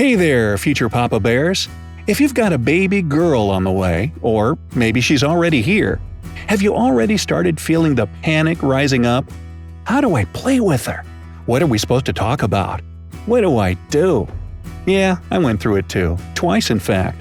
Hey 0.00 0.14
there, 0.14 0.56
future 0.56 0.88
Papa 0.88 1.20
Bears! 1.20 1.68
If 2.06 2.22
you've 2.22 2.32
got 2.32 2.54
a 2.54 2.58
baby 2.58 3.02
girl 3.02 3.50
on 3.50 3.64
the 3.64 3.70
way, 3.70 4.14
or 4.22 4.56
maybe 4.74 5.02
she's 5.02 5.22
already 5.22 5.60
here, 5.60 6.00
have 6.46 6.62
you 6.62 6.74
already 6.74 7.18
started 7.18 7.60
feeling 7.60 7.94
the 7.94 8.06
panic 8.22 8.62
rising 8.62 9.04
up? 9.04 9.26
How 9.84 10.00
do 10.00 10.14
I 10.14 10.24
play 10.24 10.58
with 10.58 10.86
her? 10.86 11.04
What 11.44 11.60
are 11.60 11.66
we 11.66 11.76
supposed 11.76 12.06
to 12.06 12.14
talk 12.14 12.42
about? 12.42 12.80
What 13.26 13.42
do 13.42 13.58
I 13.58 13.74
do? 13.90 14.26
Yeah, 14.86 15.18
I 15.30 15.36
went 15.36 15.60
through 15.60 15.76
it 15.76 15.90
too, 15.90 16.16
twice 16.34 16.70
in 16.70 16.78
fact. 16.80 17.18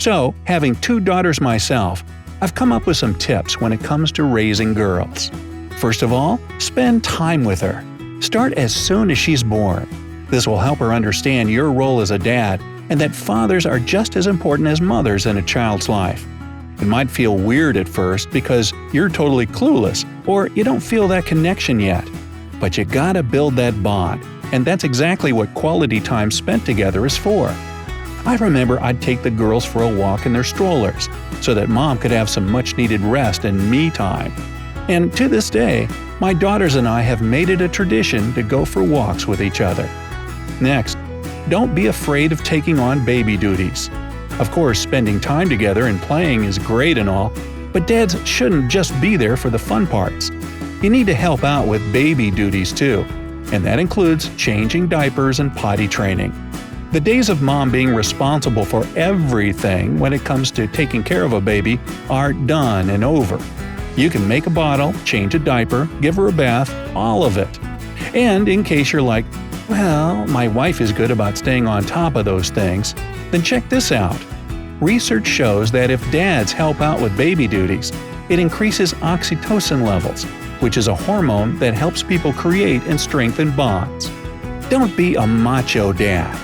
So, 0.00 0.34
having 0.48 0.74
two 0.74 0.98
daughters 0.98 1.40
myself, 1.40 2.02
I've 2.40 2.56
come 2.56 2.72
up 2.72 2.86
with 2.86 2.96
some 2.96 3.14
tips 3.14 3.60
when 3.60 3.72
it 3.72 3.78
comes 3.78 4.10
to 4.10 4.24
raising 4.24 4.74
girls. 4.74 5.30
First 5.76 6.02
of 6.02 6.12
all, 6.12 6.40
spend 6.58 7.04
time 7.04 7.44
with 7.44 7.60
her. 7.60 7.84
Start 8.20 8.52
as 8.54 8.74
soon 8.74 9.12
as 9.12 9.16
she's 9.16 9.44
born. 9.44 9.88
This 10.28 10.46
will 10.46 10.58
help 10.58 10.78
her 10.80 10.92
understand 10.92 11.50
your 11.50 11.72
role 11.72 12.00
as 12.00 12.10
a 12.10 12.18
dad 12.18 12.60
and 12.88 13.00
that 13.00 13.14
fathers 13.14 13.66
are 13.66 13.78
just 13.78 14.16
as 14.16 14.26
important 14.26 14.68
as 14.68 14.80
mothers 14.80 15.26
in 15.26 15.38
a 15.38 15.42
child's 15.42 15.88
life. 15.88 16.26
It 16.80 16.86
might 16.86 17.10
feel 17.10 17.36
weird 17.36 17.76
at 17.76 17.88
first 17.88 18.30
because 18.30 18.72
you're 18.92 19.08
totally 19.08 19.46
clueless 19.46 20.04
or 20.26 20.48
you 20.48 20.62
don't 20.64 20.80
feel 20.80 21.08
that 21.08 21.26
connection 21.26 21.80
yet. 21.80 22.08
But 22.60 22.76
you 22.76 22.84
gotta 22.84 23.22
build 23.22 23.56
that 23.56 23.82
bond, 23.82 24.24
and 24.52 24.64
that's 24.64 24.84
exactly 24.84 25.32
what 25.32 25.54
quality 25.54 26.00
time 26.00 26.30
spent 26.30 26.64
together 26.64 27.06
is 27.06 27.16
for. 27.16 27.48
I 28.24 28.36
remember 28.40 28.80
I'd 28.80 29.00
take 29.00 29.22
the 29.22 29.30
girls 29.30 29.64
for 29.64 29.82
a 29.82 29.94
walk 29.94 30.26
in 30.26 30.32
their 30.32 30.44
strollers 30.44 31.08
so 31.40 31.54
that 31.54 31.68
mom 31.68 31.98
could 31.98 32.10
have 32.10 32.28
some 32.28 32.50
much 32.50 32.76
needed 32.76 33.00
rest 33.00 33.44
and 33.44 33.70
me 33.70 33.90
time. 33.90 34.32
And 34.88 35.12
to 35.16 35.28
this 35.28 35.50
day, 35.50 35.88
my 36.20 36.32
daughters 36.32 36.76
and 36.76 36.88
I 36.88 37.02
have 37.02 37.22
made 37.22 37.50
it 37.50 37.60
a 37.60 37.68
tradition 37.68 38.32
to 38.34 38.42
go 38.42 38.64
for 38.64 38.82
walks 38.82 39.26
with 39.26 39.40
each 39.40 39.60
other. 39.60 39.88
Next, 40.60 40.96
don't 41.48 41.74
be 41.74 41.86
afraid 41.86 42.32
of 42.32 42.42
taking 42.42 42.78
on 42.78 43.04
baby 43.04 43.36
duties. 43.36 43.90
Of 44.38 44.50
course, 44.50 44.80
spending 44.80 45.20
time 45.20 45.48
together 45.48 45.86
and 45.86 46.00
playing 46.02 46.44
is 46.44 46.58
great 46.58 46.98
and 46.98 47.08
all, 47.08 47.32
but 47.72 47.86
dads 47.86 48.16
shouldn't 48.26 48.70
just 48.70 48.98
be 49.00 49.16
there 49.16 49.36
for 49.36 49.50
the 49.50 49.58
fun 49.58 49.86
parts. 49.86 50.30
You 50.82 50.90
need 50.90 51.06
to 51.06 51.14
help 51.14 51.44
out 51.44 51.66
with 51.66 51.92
baby 51.92 52.30
duties 52.30 52.72
too, 52.72 53.04
and 53.52 53.64
that 53.64 53.78
includes 53.78 54.34
changing 54.36 54.88
diapers 54.88 55.40
and 55.40 55.54
potty 55.54 55.88
training. 55.88 56.34
The 56.92 57.00
days 57.00 57.28
of 57.28 57.42
mom 57.42 57.70
being 57.70 57.94
responsible 57.94 58.64
for 58.64 58.86
everything 58.96 59.98
when 59.98 60.12
it 60.12 60.24
comes 60.24 60.50
to 60.52 60.66
taking 60.66 61.02
care 61.02 61.24
of 61.24 61.32
a 61.32 61.40
baby 61.40 61.80
are 62.08 62.32
done 62.32 62.90
and 62.90 63.04
over. 63.04 63.38
You 63.96 64.10
can 64.10 64.26
make 64.26 64.46
a 64.46 64.50
bottle, 64.50 64.92
change 65.04 65.34
a 65.34 65.38
diaper, 65.38 65.88
give 66.00 66.16
her 66.16 66.28
a 66.28 66.32
bath, 66.32 66.70
all 66.94 67.24
of 67.24 67.38
it. 67.38 67.58
And 68.14 68.48
in 68.48 68.62
case 68.62 68.92
you're 68.92 69.02
like, 69.02 69.24
well, 69.68 70.26
my 70.26 70.48
wife 70.48 70.80
is 70.80 70.92
good 70.92 71.10
about 71.10 71.36
staying 71.36 71.66
on 71.66 71.84
top 71.84 72.16
of 72.16 72.24
those 72.24 72.50
things, 72.50 72.94
then 73.30 73.42
check 73.42 73.68
this 73.68 73.92
out. 73.92 74.18
Research 74.80 75.26
shows 75.26 75.70
that 75.72 75.90
if 75.90 76.10
dads 76.10 76.52
help 76.52 76.80
out 76.80 77.00
with 77.00 77.16
baby 77.16 77.48
duties, 77.48 77.92
it 78.28 78.38
increases 78.38 78.92
oxytocin 78.94 79.84
levels, 79.84 80.24
which 80.60 80.76
is 80.76 80.88
a 80.88 80.94
hormone 80.94 81.58
that 81.58 81.74
helps 81.74 82.02
people 82.02 82.32
create 82.32 82.82
and 82.84 83.00
strengthen 83.00 83.54
bonds. 83.54 84.10
Don't 84.68 84.96
be 84.96 85.14
a 85.14 85.26
macho 85.26 85.92
dad. 85.92 86.36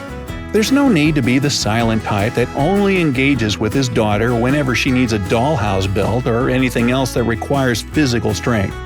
There's 0.52 0.70
no 0.70 0.88
need 0.88 1.14
to 1.14 1.22
be 1.22 1.38
the 1.38 1.50
silent 1.50 2.02
type 2.02 2.34
that 2.34 2.54
only 2.54 3.00
engages 3.00 3.58
with 3.58 3.72
his 3.72 3.88
daughter 3.88 4.34
whenever 4.34 4.74
she 4.74 4.90
needs 4.90 5.12
a 5.12 5.18
dollhouse 5.18 5.92
built 5.92 6.26
or 6.26 6.50
anything 6.50 6.90
else 6.90 7.14
that 7.14 7.24
requires 7.24 7.82
physical 7.82 8.34
strength. 8.34 8.76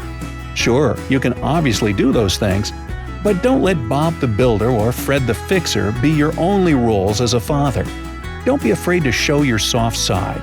Sure, 0.54 0.96
you 1.08 1.20
can 1.20 1.34
obviously 1.42 1.92
do 1.92 2.12
those 2.12 2.38
things, 2.38 2.72
but 3.26 3.42
don't 3.42 3.60
let 3.60 3.88
Bob 3.88 4.14
the 4.20 4.28
Builder 4.28 4.70
or 4.70 4.92
Fred 4.92 5.26
the 5.26 5.34
Fixer 5.34 5.90
be 6.00 6.10
your 6.10 6.32
only 6.38 6.74
roles 6.74 7.20
as 7.20 7.34
a 7.34 7.40
father. 7.40 7.84
Don't 8.44 8.62
be 8.62 8.70
afraid 8.70 9.02
to 9.02 9.10
show 9.10 9.42
your 9.42 9.58
soft 9.58 9.96
side. 9.96 10.40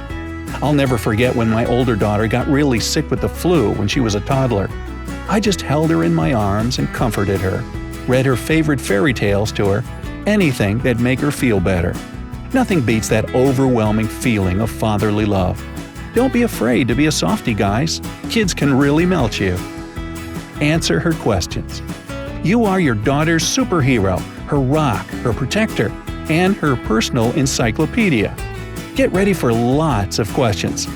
I'll 0.61 0.73
never 0.73 0.97
forget 0.97 1.33
when 1.33 1.47
my 1.47 1.65
older 1.65 1.95
daughter 1.95 2.27
got 2.27 2.45
really 2.47 2.81
sick 2.81 3.09
with 3.09 3.21
the 3.21 3.29
flu 3.29 3.71
when 3.75 3.87
she 3.87 4.01
was 4.01 4.15
a 4.15 4.19
toddler. 4.19 4.69
I 5.29 5.39
just 5.39 5.61
held 5.61 5.91
her 5.91 6.03
in 6.03 6.13
my 6.13 6.33
arms 6.33 6.77
and 6.77 6.89
comforted 6.89 7.39
her, 7.39 7.63
read 8.05 8.25
her 8.25 8.35
favorite 8.35 8.81
fairy 8.81 9.13
tales 9.13 9.53
to 9.53 9.69
her, 9.69 9.83
anything 10.27 10.79
that'd 10.79 10.99
make 10.99 11.21
her 11.21 11.31
feel 11.31 11.61
better. 11.61 11.93
Nothing 12.51 12.81
beats 12.81 13.07
that 13.07 13.33
overwhelming 13.33 14.09
feeling 14.09 14.59
of 14.59 14.69
fatherly 14.69 15.23
love. 15.23 15.65
Don't 16.13 16.33
be 16.33 16.41
afraid 16.41 16.89
to 16.89 16.95
be 16.95 17.05
a 17.05 17.13
softy, 17.13 17.53
guys. 17.53 18.01
Kids 18.29 18.53
can 18.53 18.77
really 18.77 19.05
melt 19.05 19.39
you. 19.39 19.53
Answer 20.59 20.99
her 20.99 21.13
questions. 21.13 21.81
You 22.43 22.65
are 22.65 22.81
your 22.81 22.95
daughter's 22.95 23.43
superhero, 23.45 24.19
her 24.47 24.59
rock, 24.59 25.05
her 25.07 25.31
protector, 25.31 25.89
and 26.29 26.53
her 26.57 26.75
personal 26.75 27.31
encyclopedia. 27.31 28.35
Get 28.95 29.13
ready 29.13 29.31
for 29.31 29.53
lots 29.53 30.19
of 30.19 30.27
questions. 30.33 30.87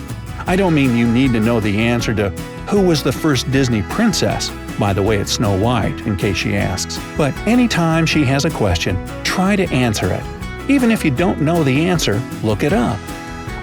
I 0.46 0.58
don't 0.58 0.74
mean 0.74 0.98
you 0.98 1.08
need 1.10 1.32
to 1.32 1.40
know 1.40 1.62
the 1.62 1.80
answer 1.80 2.14
to 2.16 2.32
who 2.68 2.82
was 2.82 3.02
the 3.02 3.14
first 3.14 3.50
Disney 3.50 3.82
princess, 3.84 4.52
by 4.78 4.92
the 4.92 5.02
way, 5.02 5.20
it's 5.20 5.32
Snow 5.32 5.58
White, 5.58 6.02
in 6.02 6.18
case 6.18 6.36
she 6.36 6.58
asks. 6.58 7.00
But 7.16 7.34
anytime 7.48 8.06
she 8.06 8.26
has 8.26 8.44
a 8.44 8.50
question, 8.50 8.98
try 9.24 9.56
to 9.56 9.64
answer 9.70 10.12
it. 10.12 10.70
Even 10.70 10.92
if 10.92 11.06
you 11.06 11.12
don't 11.12 11.42
know 11.42 11.64
the 11.64 11.88
answer, 11.88 12.22
look 12.44 12.62
it 12.62 12.74
up. 12.74 13.00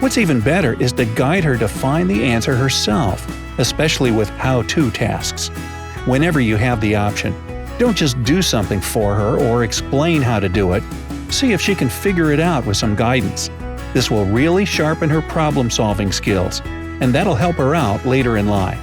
What's 0.01 0.17
even 0.17 0.41
better 0.41 0.81
is 0.81 0.93
to 0.95 1.05
guide 1.05 1.45
her 1.45 1.59
to 1.59 1.69
find 1.69 2.09
the 2.09 2.25
answer 2.25 2.57
herself, 2.57 3.27
especially 3.59 4.11
with 4.11 4.31
how 4.31 4.63
to 4.63 4.91
tasks. 4.91 5.49
Whenever 6.07 6.41
you 6.41 6.57
have 6.57 6.81
the 6.81 6.95
option, 6.95 7.35
don't 7.79 7.97
just 7.97 8.23
do 8.23 8.43
something 8.43 8.81
for 8.81 9.15
her 9.15 9.39
or 9.39 9.65
explain 9.65 10.23
how 10.23 10.39
to 10.39 10.49
do 10.49 10.73
it. 10.75 10.83
See 11.31 11.53
if 11.53 11.61
she 11.61 11.75
can 11.75 11.89
figure 11.89 12.33
it 12.33 12.41
out 12.41 12.65
with 12.67 12.77
some 12.77 12.95
guidance. 12.95 13.51
This 13.93 14.11
will 14.11 14.27
really 14.27 14.65
sharpen 14.65 15.11
her 15.11 15.23
problem 15.23 15.71
solving 15.71 16.13
skills, 16.13 16.61
and 16.65 17.13
that'll 17.13 17.35
help 17.35 17.57
her 17.57 17.75
out 17.75 18.05
later 18.05 18.37
in 18.37 18.49
life. 18.49 18.81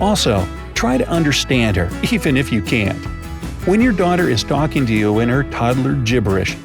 Also, 0.00 0.46
try 0.74 0.98
to 0.98 1.08
understand 1.08 1.76
her, 1.76 1.88
even 2.12 2.36
if 2.36 2.52
you 2.52 2.62
can't. 2.62 2.98
When 3.66 3.80
your 3.80 3.92
daughter 3.92 4.28
is 4.28 4.42
talking 4.42 4.84
to 4.86 4.92
you 4.92 5.20
in 5.20 5.28
her 5.28 5.44
toddler 5.44 5.94
gibberish, 5.94 6.56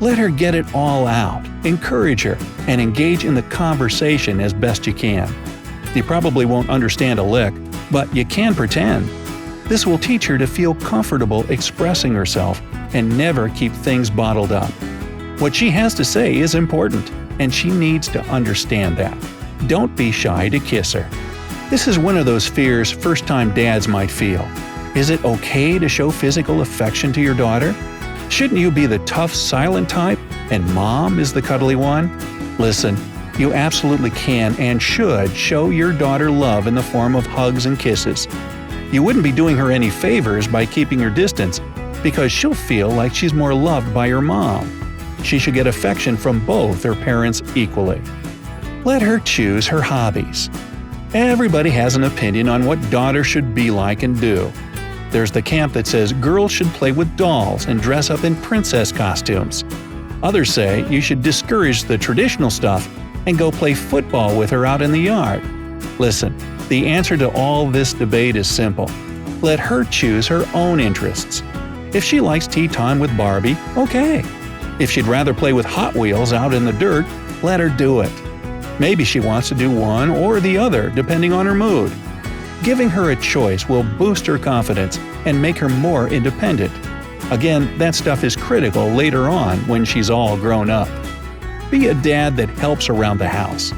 let 0.00 0.16
her 0.16 0.30
get 0.30 0.54
it 0.54 0.74
all 0.74 1.06
out, 1.06 1.44
encourage 1.66 2.22
her, 2.22 2.38
and 2.66 2.80
engage 2.80 3.24
in 3.24 3.34
the 3.34 3.42
conversation 3.42 4.40
as 4.40 4.54
best 4.54 4.86
you 4.86 4.94
can. 4.94 5.30
You 5.94 6.02
probably 6.02 6.46
won't 6.46 6.70
understand 6.70 7.18
a 7.18 7.22
lick, 7.22 7.52
but 7.90 8.14
you 8.14 8.24
can 8.24 8.54
pretend. 8.54 9.10
This 9.68 9.86
will 9.86 9.98
teach 9.98 10.26
her 10.26 10.38
to 10.38 10.46
feel 10.46 10.74
comfortable 10.74 11.48
expressing 11.50 12.14
herself 12.14 12.62
and 12.94 13.18
never 13.18 13.50
keep 13.50 13.72
things 13.72 14.08
bottled 14.08 14.50
up. 14.50 14.70
What 15.40 15.54
she 15.54 15.70
has 15.70 15.92
to 15.94 16.04
say 16.04 16.36
is 16.36 16.54
important, 16.54 17.10
and 17.38 17.52
she 17.52 17.70
needs 17.70 18.08
to 18.08 18.22
understand 18.22 18.96
that. 18.96 19.16
Don't 19.66 19.94
be 19.94 20.10
shy 20.10 20.48
to 20.48 20.58
kiss 20.58 20.92
her. 20.94 21.08
This 21.68 21.86
is 21.86 21.98
one 21.98 22.16
of 22.16 22.24
those 22.24 22.48
fears 22.48 22.90
first 22.90 23.26
time 23.26 23.52
dads 23.52 23.86
might 23.86 24.10
feel. 24.10 24.48
Is 24.96 25.10
it 25.10 25.22
okay 25.24 25.78
to 25.78 25.88
show 25.88 26.10
physical 26.10 26.62
affection 26.62 27.12
to 27.12 27.20
your 27.20 27.34
daughter? 27.34 27.74
Shouldn't 28.30 28.58
you 28.58 28.70
be 28.70 28.86
the 28.86 28.98
tough, 29.00 29.34
silent 29.34 29.88
type, 29.88 30.18
and 30.50 30.66
mom 30.74 31.18
is 31.18 31.32
the 31.32 31.42
cuddly 31.42 31.76
one? 31.76 32.18
Listen, 32.58 32.96
you 33.38 33.52
absolutely 33.52 34.10
can 34.10 34.56
and 34.58 34.82
should 34.82 35.30
show 35.30 35.68
your 35.68 35.92
daughter 35.92 36.30
love 36.30 36.66
in 36.66 36.74
the 36.74 36.82
form 36.82 37.14
of 37.14 37.26
hugs 37.26 37.66
and 37.66 37.78
kisses. 37.78 38.26
You 38.90 39.02
wouldn't 39.02 39.24
be 39.24 39.32
doing 39.32 39.56
her 39.56 39.70
any 39.70 39.90
favors 39.90 40.48
by 40.48 40.64
keeping 40.64 40.98
your 40.98 41.10
distance, 41.10 41.60
because 42.02 42.32
she'll 42.32 42.54
feel 42.54 42.88
like 42.88 43.14
she's 43.14 43.34
more 43.34 43.52
loved 43.52 43.92
by 43.92 44.08
her 44.08 44.22
mom. 44.22 44.74
She 45.22 45.38
should 45.38 45.54
get 45.54 45.66
affection 45.66 46.16
from 46.16 46.44
both 46.46 46.82
her 46.84 46.94
parents 46.94 47.42
equally. 47.54 48.00
Let 48.84 49.02
her 49.02 49.18
choose 49.18 49.66
her 49.66 49.82
hobbies. 49.82 50.48
Everybody 51.12 51.70
has 51.70 51.96
an 51.96 52.04
opinion 52.04 52.48
on 52.48 52.64
what 52.64 52.90
daughter 52.90 53.24
should 53.24 53.54
be 53.54 53.70
like 53.70 54.02
and 54.02 54.18
do. 54.20 54.50
There's 55.10 55.32
the 55.32 55.42
camp 55.42 55.72
that 55.72 55.86
says 55.86 56.12
girls 56.12 56.52
should 56.52 56.68
play 56.68 56.92
with 56.92 57.16
dolls 57.16 57.66
and 57.66 57.80
dress 57.80 58.10
up 58.10 58.24
in 58.24 58.36
princess 58.36 58.92
costumes. 58.92 59.64
Others 60.22 60.52
say 60.52 60.88
you 60.88 61.00
should 61.00 61.22
discourage 61.22 61.84
the 61.84 61.98
traditional 61.98 62.50
stuff 62.50 62.88
and 63.26 63.38
go 63.38 63.50
play 63.50 63.74
football 63.74 64.38
with 64.38 64.50
her 64.50 64.64
out 64.66 64.82
in 64.82 64.92
the 64.92 65.00
yard. 65.00 65.42
Listen, 65.98 66.36
the 66.68 66.86
answer 66.86 67.16
to 67.16 67.30
all 67.30 67.66
this 67.66 67.92
debate 67.92 68.36
is 68.36 68.48
simple. 68.48 68.90
Let 69.40 69.60
her 69.60 69.84
choose 69.84 70.26
her 70.28 70.48
own 70.54 70.80
interests. 70.80 71.42
If 71.94 72.04
she 72.04 72.20
likes 72.20 72.46
tea 72.46 72.68
time 72.68 72.98
with 72.98 73.16
Barbie, 73.16 73.56
okay. 73.76 74.22
If 74.78 74.90
she'd 74.90 75.06
rather 75.06 75.32
play 75.32 75.52
with 75.52 75.64
Hot 75.66 75.94
Wheels 75.94 76.32
out 76.32 76.52
in 76.52 76.64
the 76.64 76.72
dirt, 76.72 77.06
let 77.42 77.60
her 77.60 77.68
do 77.68 78.00
it. 78.00 78.12
Maybe 78.78 79.04
she 79.04 79.20
wants 79.20 79.48
to 79.48 79.54
do 79.54 79.70
one 79.70 80.10
or 80.10 80.40
the 80.40 80.58
other, 80.58 80.90
depending 80.90 81.32
on 81.32 81.46
her 81.46 81.54
mood. 81.54 81.92
Giving 82.62 82.88
her 82.90 83.10
a 83.10 83.16
choice 83.16 83.68
will 83.68 83.82
boost 83.82 84.26
her 84.26 84.38
confidence 84.38 84.98
and 85.24 85.40
make 85.40 85.56
her 85.58 85.68
more 85.68 86.08
independent. 86.08 86.72
Again, 87.30 87.76
that 87.78 87.94
stuff 87.94 88.24
is 88.24 88.36
critical 88.36 88.88
later 88.88 89.28
on 89.28 89.58
when 89.68 89.84
she's 89.84 90.10
all 90.10 90.36
grown 90.36 90.70
up. 90.70 90.88
Be 91.70 91.88
a 91.88 91.94
dad 91.94 92.36
that 92.36 92.48
helps 92.50 92.88
around 92.88 93.18
the 93.18 93.28
house. 93.28 93.72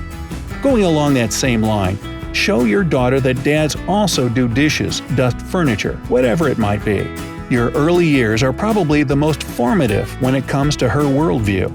Going 0.63 0.85
along 0.85 1.15
that 1.15 1.33
same 1.33 1.63
line, 1.63 1.99
show 2.33 2.65
your 2.65 2.85
daughter 2.85 3.21
that 3.21 3.43
dads 3.43 3.77
also 3.89 4.29
do 4.29 4.49
dishes, 4.49 5.01
dust 5.17 5.41
furniture, 5.41 5.97
whatever 6.09 6.49
it 6.49 6.59
might 6.59 6.85
be. 6.85 7.09
Your 7.51 7.71
early 7.71 8.07
years 8.07 8.43
are 8.43 8.53
probably 8.53 9.03
the 9.03 9.17
most 9.17 9.43
formative 9.43 10.11
when 10.23 10.35
it 10.35 10.47
comes 10.47 10.77
to 10.77 10.89
her 10.89 11.03
worldview. 11.03 11.71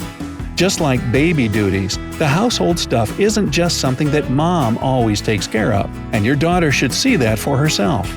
Just 0.55 0.79
like 0.79 1.11
baby 1.11 1.49
duties, 1.49 1.97
the 2.17 2.27
household 2.27 2.79
stuff 2.79 3.19
isn't 3.19 3.51
just 3.51 3.81
something 3.81 4.09
that 4.11 4.29
mom 4.29 4.77
always 4.77 5.19
takes 5.19 5.47
care 5.47 5.73
of, 5.73 5.89
and 6.13 6.25
your 6.25 6.37
daughter 6.37 6.71
should 6.71 6.93
see 6.93 7.17
that 7.17 7.37
for 7.37 7.57
herself. 7.57 8.09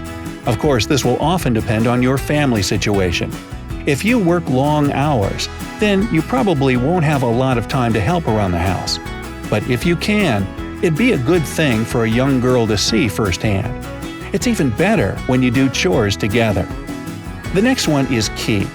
Of 0.47 0.61
course, 0.61 0.87
this 0.87 1.05
will 1.05 1.21
often 1.21 1.53
depend 1.53 1.89
on 1.89 2.01
your 2.01 2.17
family 2.17 2.63
situation. 2.63 3.33
If 3.87 4.05
you 4.05 4.19
work 4.19 4.49
long 4.49 4.93
hours, 4.93 5.49
then 5.81 6.09
you 6.15 6.23
probably 6.23 6.77
won't 6.77 7.05
have 7.05 7.23
a 7.23 7.27
lot 7.27 7.59
of 7.59 7.67
time 7.67 7.93
to 7.95 8.01
help 8.01 8.29
around 8.29 8.53
the 8.53 8.59
house. 8.59 8.99
But 9.51 9.69
if 9.69 9.85
you 9.85 9.97
can, 9.97 10.47
it'd 10.79 10.97
be 10.97 11.13
a 11.13 11.19
good 11.19 11.45
thing 11.45 11.85
for 11.85 12.05
a 12.05 12.11
young 12.11 12.41
girl 12.41 12.67
to 12.67 12.79
see 12.79 13.09
firsthand. 13.09 13.85
It's 14.35 14.47
even 14.47 14.71
better 14.71 15.17
when 15.27 15.43
you 15.43 15.51
do 15.51 15.69
chores 15.69 16.17
together. 16.17 16.63
The 17.55 17.63
next 17.63 17.89
one 17.89 18.13
is 18.13 18.31
key. 18.37 18.67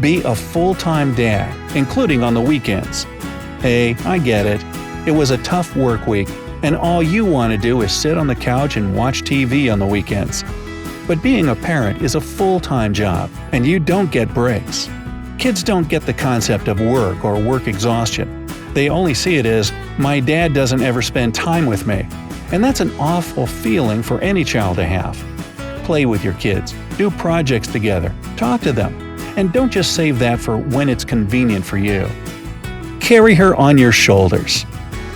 Be 0.00 0.22
a 0.22 0.34
full 0.34 0.74
time 0.74 1.14
dad, 1.14 1.52
including 1.76 2.22
on 2.22 2.34
the 2.34 2.40
weekends. 2.40 3.04
Hey, 3.60 3.96
I 4.04 4.18
get 4.18 4.46
it. 4.46 4.62
It 5.08 5.12
was 5.12 5.30
a 5.30 5.38
tough 5.38 5.74
work 5.74 6.06
week, 6.06 6.28
and 6.62 6.76
all 6.76 7.02
you 7.02 7.24
want 7.24 7.52
to 7.52 7.58
do 7.58 7.82
is 7.82 7.92
sit 7.92 8.16
on 8.16 8.26
the 8.26 8.34
couch 8.34 8.76
and 8.76 8.94
watch 8.94 9.22
TV 9.22 9.72
on 9.72 9.78
the 9.78 9.86
weekends. 9.86 10.44
But 11.08 11.22
being 11.22 11.48
a 11.48 11.56
parent 11.56 12.02
is 12.02 12.14
a 12.14 12.20
full 12.20 12.60
time 12.60 12.92
job, 12.92 13.30
and 13.52 13.66
you 13.66 13.80
don't 13.80 14.12
get 14.12 14.32
breaks. 14.32 14.88
Kids 15.38 15.62
don't 15.62 15.88
get 15.88 16.02
the 16.02 16.12
concept 16.12 16.68
of 16.68 16.80
work 16.80 17.24
or 17.24 17.40
work 17.40 17.66
exhaustion. 17.66 18.37
They 18.78 18.90
only 18.90 19.12
see 19.12 19.38
it 19.38 19.44
as, 19.44 19.72
my 19.98 20.20
dad 20.20 20.54
doesn't 20.54 20.82
ever 20.82 21.02
spend 21.02 21.34
time 21.34 21.66
with 21.66 21.84
me. 21.84 22.06
And 22.52 22.62
that's 22.62 22.78
an 22.78 22.92
awful 23.00 23.44
feeling 23.44 24.04
for 24.04 24.20
any 24.20 24.44
child 24.44 24.76
to 24.76 24.84
have. 24.84 25.16
Play 25.82 26.06
with 26.06 26.22
your 26.22 26.34
kids, 26.34 26.76
do 26.96 27.10
projects 27.10 27.66
together, 27.66 28.14
talk 28.36 28.60
to 28.60 28.72
them, 28.72 28.94
and 29.36 29.52
don't 29.52 29.72
just 29.72 29.96
save 29.96 30.20
that 30.20 30.38
for 30.38 30.58
when 30.58 30.88
it's 30.88 31.04
convenient 31.04 31.64
for 31.64 31.76
you. 31.76 32.08
Carry 33.00 33.34
her 33.34 33.56
on 33.56 33.78
your 33.78 33.90
shoulders. 33.90 34.64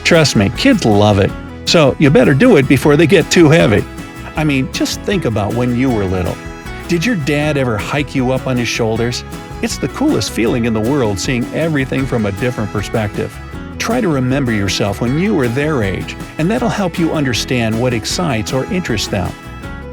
Trust 0.02 0.34
me, 0.34 0.50
kids 0.58 0.84
love 0.84 1.20
it, 1.20 1.30
so 1.64 1.94
you 2.00 2.10
better 2.10 2.34
do 2.34 2.56
it 2.56 2.66
before 2.66 2.96
they 2.96 3.06
get 3.06 3.30
too 3.30 3.48
heavy. 3.48 3.86
I 4.34 4.42
mean, 4.42 4.72
just 4.72 5.00
think 5.02 5.24
about 5.24 5.54
when 5.54 5.76
you 5.76 5.88
were 5.88 6.04
little. 6.04 6.34
Did 6.88 7.06
your 7.06 7.14
dad 7.14 7.56
ever 7.56 7.78
hike 7.78 8.12
you 8.12 8.32
up 8.32 8.48
on 8.48 8.56
his 8.56 8.66
shoulders? 8.66 9.22
It's 9.62 9.78
the 9.78 9.86
coolest 9.86 10.32
feeling 10.32 10.64
in 10.64 10.74
the 10.74 10.80
world 10.80 11.20
seeing 11.20 11.44
everything 11.54 12.06
from 12.06 12.26
a 12.26 12.32
different 12.32 12.72
perspective. 12.72 13.32
Try 13.82 14.00
to 14.00 14.06
remember 14.06 14.52
yourself 14.52 15.00
when 15.00 15.18
you 15.18 15.34
were 15.34 15.48
their 15.48 15.82
age, 15.82 16.14
and 16.38 16.48
that'll 16.48 16.68
help 16.68 17.00
you 17.00 17.10
understand 17.10 17.78
what 17.82 17.92
excites 17.92 18.52
or 18.52 18.64
interests 18.66 19.08
them. 19.08 19.28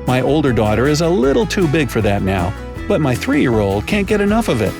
My 0.05 0.21
older 0.21 0.53
daughter 0.53 0.85
is 0.85 1.01
a 1.01 1.09
little 1.09 1.43
too 1.43 1.67
big 1.67 1.89
for 1.89 1.99
that 2.01 2.21
now, 2.21 2.53
but 2.87 3.01
my 3.01 3.15
three 3.15 3.41
year 3.41 3.55
old 3.55 3.87
can't 3.87 4.07
get 4.07 4.21
enough 4.21 4.47
of 4.47 4.61
it. 4.61 4.75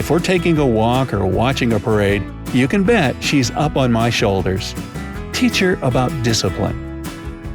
If 0.00 0.08
we're 0.08 0.18
taking 0.18 0.56
a 0.56 0.66
walk 0.66 1.12
or 1.12 1.26
watching 1.26 1.74
a 1.74 1.78
parade, 1.78 2.22
you 2.54 2.66
can 2.66 2.84
bet 2.84 3.22
she's 3.22 3.50
up 3.50 3.76
on 3.76 3.92
my 3.92 4.08
shoulders. 4.08 4.74
Teach 5.34 5.58
her 5.58 5.78
about 5.82 6.10
discipline. 6.22 7.04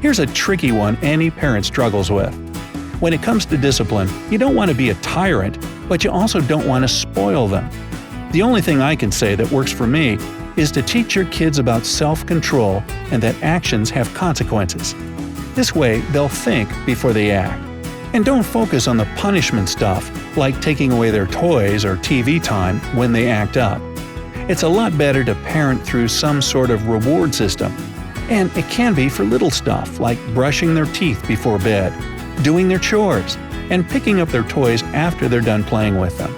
Here's 0.03 0.19
a 0.19 0.27
tricky 0.27 0.71
one 0.71 0.95
any 0.97 1.31
parent 1.31 1.65
struggles 1.65 2.11
with. 2.11 2.35
When 3.01 3.13
it 3.13 3.23
comes 3.23 3.47
to 3.47 3.57
discipline, 3.57 4.09
you 4.29 4.37
don't 4.37 4.53
want 4.53 4.69
to 4.69 4.77
be 4.77 4.91
a 4.91 4.95
tyrant, 5.01 5.57
but 5.89 6.03
you 6.03 6.11
also 6.11 6.39
don't 6.39 6.67
want 6.67 6.83
to 6.83 6.87
spoil 6.87 7.47
them. 7.47 7.67
The 8.31 8.43
only 8.43 8.61
thing 8.61 8.79
I 8.79 8.95
can 8.95 9.11
say 9.11 9.33
that 9.33 9.49
works 9.49 9.71
for 9.71 9.87
me 9.87 10.19
is 10.59 10.71
to 10.73 10.81
teach 10.81 11.15
your 11.15 11.25
kids 11.25 11.57
about 11.57 11.85
self 11.85 12.25
control 12.25 12.83
and 13.11 13.23
that 13.23 13.41
actions 13.41 13.89
have 13.89 14.13
consequences. 14.13 14.93
This 15.55 15.73
way, 15.73 16.01
they'll 16.11 16.27
think 16.27 16.69
before 16.85 17.13
they 17.13 17.31
act. 17.31 17.63
And 18.13 18.25
don't 18.25 18.43
focus 18.43 18.87
on 18.87 18.97
the 18.97 19.05
punishment 19.15 19.69
stuff, 19.69 20.11
like 20.35 20.59
taking 20.61 20.91
away 20.91 21.11
their 21.11 21.27
toys 21.27 21.85
or 21.85 21.95
TV 21.97 22.43
time 22.43 22.79
when 22.95 23.13
they 23.13 23.29
act 23.29 23.55
up. 23.55 23.81
It's 24.49 24.63
a 24.63 24.67
lot 24.67 24.97
better 24.97 25.23
to 25.23 25.35
parent 25.35 25.81
through 25.85 26.09
some 26.09 26.41
sort 26.41 26.71
of 26.71 26.87
reward 26.87 27.33
system. 27.33 27.71
And 28.29 28.55
it 28.57 28.65
can 28.65 28.93
be 28.93 29.07
for 29.07 29.23
little 29.23 29.51
stuff 29.51 29.99
like 29.99 30.19
brushing 30.33 30.75
their 30.75 30.85
teeth 30.87 31.25
before 31.27 31.59
bed, 31.59 31.93
doing 32.43 32.67
their 32.67 32.79
chores, 32.79 33.37
and 33.69 33.87
picking 33.87 34.19
up 34.19 34.29
their 34.29 34.43
toys 34.43 34.83
after 34.83 35.29
they're 35.29 35.39
done 35.39 35.63
playing 35.63 35.97
with 35.97 36.17
them. 36.17 36.35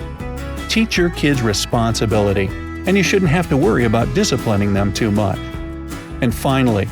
Teach 0.67 0.97
your 0.97 1.09
kids 1.09 1.41
responsibility, 1.41 2.47
and 2.85 2.97
you 2.97 3.03
shouldn't 3.03 3.31
have 3.31 3.47
to 3.49 3.57
worry 3.57 3.85
about 3.85 4.13
disciplining 4.13 4.73
them 4.73 4.93
too 4.93 5.11
much. 5.11 5.37
And 6.21 6.33
finally, 6.33 6.87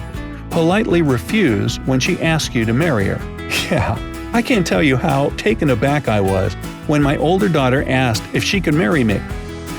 politely 0.49 1.01
refuse 1.01 1.77
when 1.81 1.99
she 1.99 2.19
asks 2.21 2.53
you 2.53 2.65
to 2.65 2.73
marry 2.73 3.05
her. 3.05 3.19
Yeah, 3.69 3.99
I 4.33 4.41
can't 4.41 4.65
tell 4.65 4.81
you 4.81 4.97
how 4.97 5.29
taken 5.31 5.69
aback 5.69 6.07
I 6.07 6.19
was 6.19 6.55
when 6.87 7.03
my 7.03 7.17
older 7.17 7.47
daughter 7.47 7.83
asked 7.87 8.23
if 8.33 8.43
she 8.43 8.59
could 8.59 8.73
marry 8.73 9.03
me. 9.03 9.21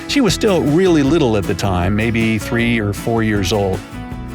She 0.09 0.21
was 0.21 0.33
still 0.33 0.63
really 0.63 1.03
little 1.03 1.37
at 1.37 1.45
the 1.45 1.55
time, 1.55 1.97
maybe 1.97 2.39
three 2.39 2.81
or 2.81 2.93
four 2.93 3.25
years 3.25 3.53
old. 3.53 3.81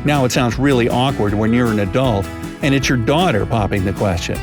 Now 0.06 0.26
it 0.26 0.32
sounds 0.32 0.60
really 0.60 0.90
awkward 0.90 1.34
when 1.34 1.54
you're 1.54 1.72
an 1.72 1.80
adult 1.80 2.26
and 2.62 2.74
it's 2.76 2.90
your 2.90 2.98
daughter 2.98 3.46
popping 3.46 3.86
the 3.86 3.94
question. 3.94 4.38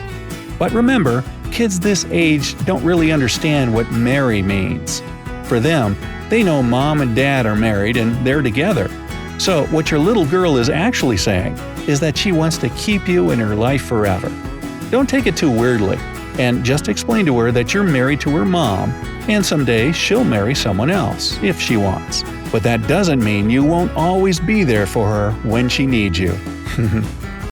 But 0.59 0.73
remember, 0.73 1.25
kids 1.51 1.81
this 1.81 2.05
age 2.11 2.57
don't 2.65 2.85
really 2.85 3.13
understand 3.13 3.73
what 3.73 3.91
marry 3.91 4.43
means. 4.43 5.03
For 5.45 5.61
them, 5.61 5.97
they 6.33 6.43
know 6.43 6.63
mom 6.63 7.03
and 7.03 7.15
dad 7.15 7.45
are 7.45 7.55
married 7.55 7.99
and 7.99 8.27
they're 8.27 8.41
together. 8.41 8.89
So, 9.39 9.67
what 9.67 9.91
your 9.91 10.01
little 10.01 10.25
girl 10.25 10.57
is 10.57 10.71
actually 10.71 11.19
saying 11.19 11.59
is 11.87 12.01
that 12.01 12.17
she 12.17 12.33
wants 12.33 12.57
to 12.59 12.71
keep 12.71 13.07
you 13.07 13.33
in 13.33 13.39
her 13.39 13.55
life 13.55 13.83
forever. 13.83 14.33
Don't 14.91 15.07
take 15.07 15.27
it 15.27 15.37
too 15.37 15.51
weirdly, 15.51 15.99
and 16.39 16.65
just 16.65 16.89
explain 16.89 17.27
to 17.27 17.39
her 17.39 17.53
that 17.53 17.75
you're 17.75 17.83
married 17.83 18.23
to 18.23 18.31
her 18.31 18.47
mom, 18.47 18.93
and 19.29 19.45
someday 19.45 19.93
she'll 19.93 20.25
marry 20.25 20.55
someone 20.55 20.89
else, 20.89 21.39
if 21.43 21.61
she 21.61 21.77
wants. 21.77 22.23
But 22.51 22.63
that 22.63 22.89
doesn't 22.89 23.23
mean 23.23 23.51
you 23.51 23.63
won't 23.63 23.93
always 23.93 24.41
be 24.41 24.65
there 24.65 24.87
for 24.87 25.07
her 25.09 25.33
when 25.47 25.69
she 25.69 25.85
needs 25.85 26.19
you. 26.19 26.33